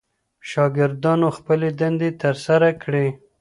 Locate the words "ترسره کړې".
2.21-3.07